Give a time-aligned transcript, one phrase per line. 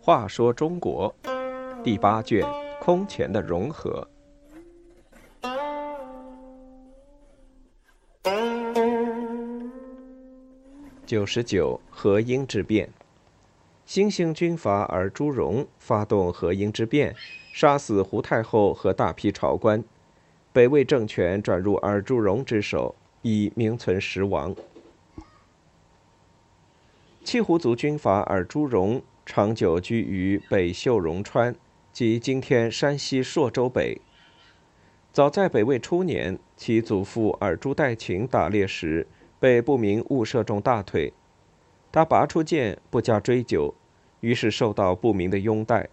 [0.00, 1.14] 话说中国
[1.84, 2.42] 第八卷
[2.80, 4.08] 空前的融合。
[11.04, 12.90] 九十九河阴之变，
[13.84, 17.14] 新兴军阀尔朱荣发动河阴之变，
[17.52, 19.84] 杀死胡太后和大批朝官，
[20.52, 24.54] 北魏政权转入尔朱荣之手，已名存实亡。
[27.22, 29.02] 契胡族军阀尔朱荣。
[29.30, 31.54] 长久居于北秀容川，
[31.92, 34.00] 即今天山西朔州北。
[35.12, 39.06] 早在北魏初年，其祖父尔朱代秦打猎时
[39.38, 41.12] 被不明误射中大腿，
[41.92, 43.74] 他拔出剑不加追究，
[44.20, 45.90] 于是受到不明的拥戴。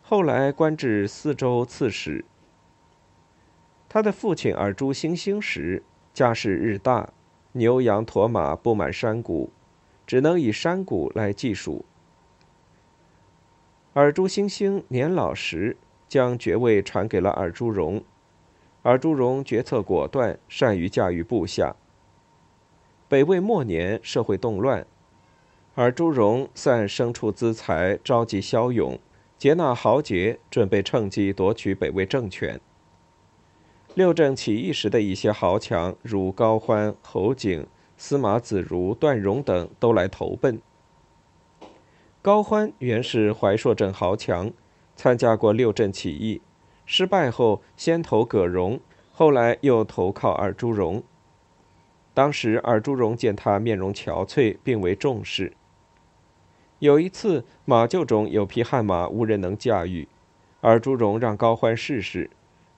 [0.00, 2.24] 后来官至四州刺史。
[3.92, 5.82] 他的父亲尔朱兴兴时
[6.14, 7.12] 家世日大，
[7.50, 9.50] 牛羊驼马布满山谷，
[10.06, 11.84] 只能以山谷来计数。
[13.94, 15.76] 尔朱兴兴年老时，
[16.08, 18.00] 将爵位传给了尔朱荣。
[18.82, 21.74] 尔朱荣决策果断，善于驾驭部下。
[23.08, 24.86] 北魏末年，社会动乱，
[25.74, 28.96] 尔朱荣散牲畜资财，召集骁勇，
[29.36, 32.60] 接纳豪杰，准备趁机夺取北魏政权。
[33.94, 40.60] 六镇起义时的一些豪强，如高欢、侯景、司马子如、段荣等，都来投奔。
[42.22, 44.52] 高欢原是怀朔镇豪强，
[44.94, 46.40] 参加过六镇起义，
[46.86, 48.78] 失败后先投葛荣，
[49.10, 51.02] 后来又投靠尔朱荣。
[52.14, 55.52] 当时尔朱荣见他面容憔悴，并为重视。
[56.78, 60.06] 有一次马厩中有匹悍马无人能驾驭，
[60.60, 62.30] 尔朱荣让高欢试试，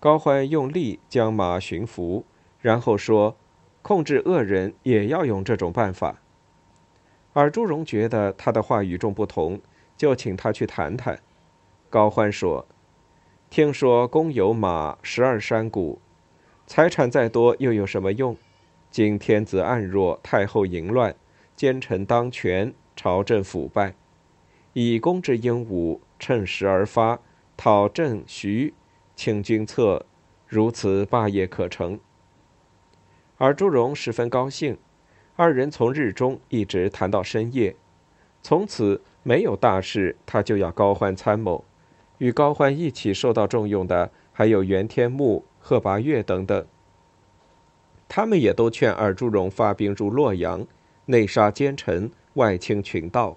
[0.00, 2.24] 高欢用力将马驯服，
[2.58, 3.36] 然后说
[3.82, 6.22] ：“控制恶人也要用这种办法。”
[7.34, 9.60] 尔朱荣觉得他的话与众不同，
[9.98, 11.20] 就请他去谈谈。
[11.90, 12.66] 高欢说
[13.50, 16.00] ：“听说公有马十二山谷，
[16.66, 18.34] 财产再多又有什么用？
[18.90, 21.14] 今天子暗弱，太后淫乱，
[21.54, 23.94] 奸臣当权，朝政腐败。
[24.72, 27.20] 以公之英武，趁时而发，
[27.56, 28.72] 讨朕徐，
[29.22, 30.06] 请君策，
[30.48, 32.00] 如此霸业可成。”
[33.36, 34.78] 尔朱荣十分高兴。
[35.36, 37.76] 二人从日中一直谈到深夜，
[38.40, 41.62] 从此没有大事，他就要高欢参谋。
[42.16, 46.66] 与高欢一起受到重用的还有袁天穆、贺拔岳等等。
[48.08, 50.66] 他们也都劝尔朱荣发兵入洛阳，
[51.04, 53.36] 内杀奸臣，外清群盗。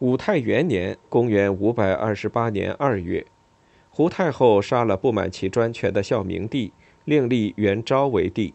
[0.00, 3.24] 武泰元年（公元五百二十八年二月），
[3.94, 6.72] 胡太后杀了不满其专权的孝明帝，
[7.04, 8.54] 另立元昭为帝。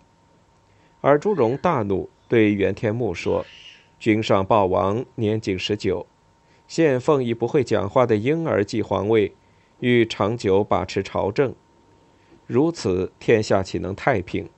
[1.00, 3.46] 而朱荣大怒，对袁天穆说
[4.00, 6.08] ：“君上暴亡，年仅十九，
[6.68, 9.32] 现奉以不会讲话的婴儿继皇位，
[9.80, 11.54] 欲长久把持朝政，
[12.48, 14.50] 如此天下岂能太平？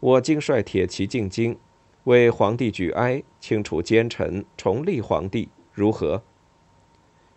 [0.00, 1.56] 我今率铁骑进京，
[2.04, 6.24] 为皇帝举哀，清除奸臣，重立皇帝，如何？”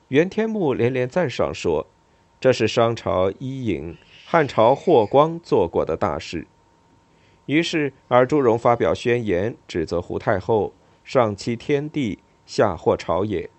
[0.10, 1.86] 袁天穆连连赞赏说
[2.40, 6.48] ：“这是商朝伊尹、汉朝霍光做过的大事。”
[7.48, 10.74] 于是，尔朱荣发表宣言，指责胡太后
[11.04, 13.50] 上欺天地，下祸朝野。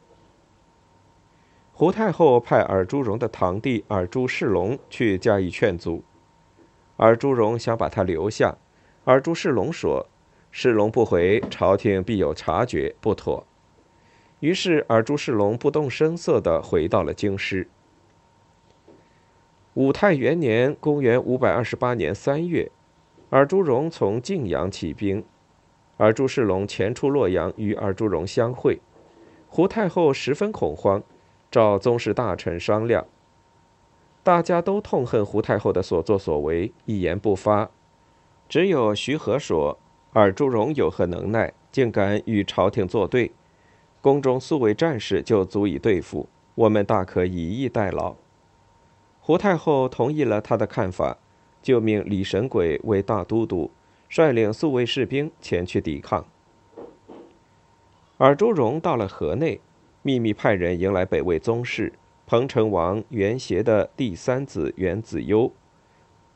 [1.72, 6.04] 胡太后派尔朱荣的堂弟尔朱世龙去加以劝阻，
[6.98, 8.56] 尔朱荣想把他留下，
[9.04, 10.06] 尔朱世龙说
[10.52, 13.44] ：“世龙不回，朝廷必有察觉，不妥。”
[14.38, 17.66] 于是，尔朱世龙不动声色地回到了京师。
[19.80, 22.70] 武泰元年（公元528年3月）。
[23.30, 25.24] 尔朱荣从晋阳起兵，
[25.96, 28.78] 尔朱世龙前出洛阳与尔朱荣相会，
[29.48, 31.02] 胡太后十分恐慌，
[31.50, 33.06] 召宗室大臣商量。
[34.22, 37.70] 大家都痛恨胡太后的所作所为，一言不发。
[38.50, 39.78] 只有徐和说
[40.12, 43.32] ：“尔朱荣有何能耐，竟敢与朝廷作对？
[44.02, 48.14] 宫中素为战士，就足以对付我们，大可以逸待劳。”
[49.30, 51.16] 胡太后同意了他的看法。
[51.62, 53.70] 就命李神鬼为大都督，
[54.08, 56.26] 率领宿卫士兵前去抵抗。
[58.18, 59.60] 尔朱荣到了河内，
[60.02, 61.92] 秘密派人迎来北魏宗室
[62.26, 65.52] 彭城王元协的第三子元子攸，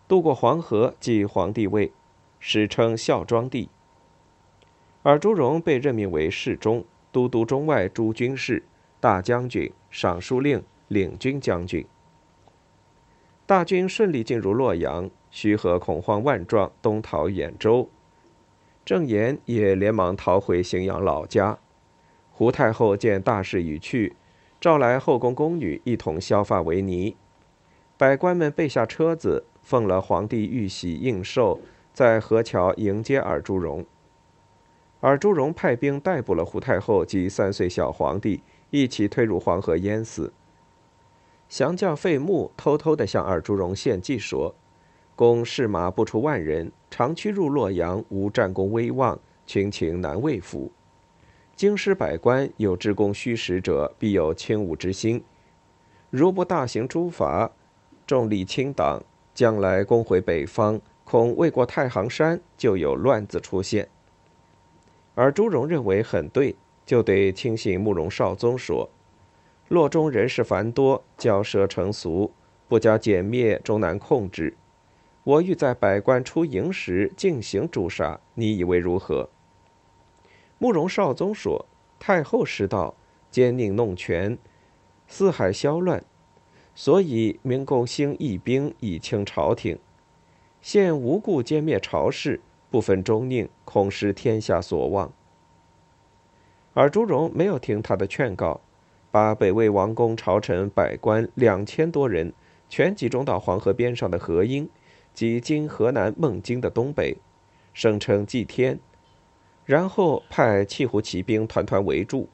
[0.06, 1.90] 渡过黄河即皇帝位，
[2.38, 3.68] 史称孝庄帝。
[5.02, 8.62] 尔朱荣被任命为侍中、都督中外诸军事、
[9.00, 11.84] 大将军、尚书令、领军将军。
[13.46, 17.90] 大军顺利进入洛阳，徐和恐慌万状，东逃兖州。
[18.86, 21.58] 郑岩也连忙逃回荥阳老家。
[22.32, 24.16] 胡太后见大势已去，
[24.58, 27.16] 召来后宫宫女一同削发为尼。
[27.98, 31.60] 百官们备下车子，奉了皇帝玉玺应寿，
[31.92, 33.84] 在河桥迎接尔朱荣。
[35.00, 40.32] 尔朱荣派兵逮捕了胡太后及三岁小皇帝，一起推入黄河淹死。
[41.54, 44.52] 降将费穆偷偷地向尔朱荣献计说
[45.14, 49.16] ：“公士马不出万人，长驱入洛阳，无战功威望，
[49.46, 50.72] 群情难慰服。
[51.54, 55.22] 京师百官有知公虚实者，必有轻侮之心。
[56.10, 57.52] 如不大行诛伐，
[58.04, 59.00] 重力清党，
[59.32, 63.88] 将来攻回北方，恐未过太行山，就有乱子出现。
[65.14, 68.90] 而朱荣认为很对，就对亲信慕容绍宗说
[69.68, 72.32] ：“洛中人事繁多，骄奢成俗，
[72.68, 74.56] 不加歼灭，终难控制。
[75.22, 79.30] 我欲在百官出营时进行诛杀，你以为如何？”
[80.58, 81.66] 慕容绍宗说
[81.98, 82.94] ：“太后失道，
[83.30, 84.36] 奸佞弄权，
[85.08, 86.04] 四海萧乱。”
[86.76, 89.78] 所以，明公兴义兵以清朝廷，
[90.60, 92.40] 现无故歼灭朝士，
[92.70, 95.12] 不分忠佞，恐失天下所望。
[96.72, 98.60] 而朱荣没有听他的劝告，
[99.14, 102.32] 把北魏王公朝臣百官两千多人
[102.68, 104.68] 全集中到黄河边上的河阴，
[105.12, 107.16] 即今河南孟津的东北，
[107.72, 108.80] 声称祭天，
[109.64, 112.28] 然后派契胡骑兵团团围住。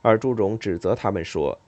[0.00, 1.58] 而朱荣指责他们说。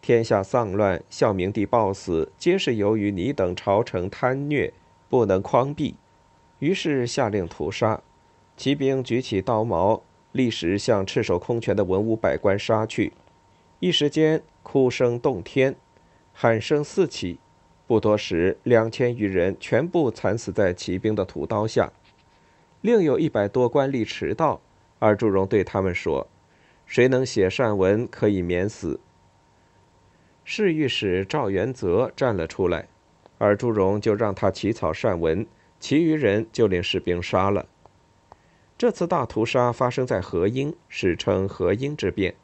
[0.00, 4.72] 天下丧乱，孝明帝暴死，皆是由于你等朝臣贪虐，
[5.08, 5.96] 不能匡弼。
[6.60, 8.00] 于是下令屠杀，
[8.56, 13.12] 骑兵举起刀矛，立时向赤手空拳的文武百官杀去。
[13.80, 15.76] 一时间，哭声动天，
[16.32, 17.38] 喊声四起。
[17.86, 21.92] 不多时，两千余人全部惨死在骑兵的屠刀下。
[22.80, 24.60] 另有一百多官吏迟到，
[24.98, 26.26] 而祝融对他们说
[26.86, 29.00] ：“谁能写善文，可以免死。”
[30.44, 32.88] 侍御史赵元泽站了出来，
[33.36, 35.46] 而朱荣就让他起草善文，
[35.78, 37.66] 其余人就令士兵杀了。
[38.78, 42.34] 这次大屠杀发生在河阴，史称河阴之变。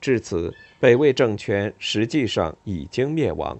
[0.00, 3.58] 至此北魏政权实际上已经灭亡。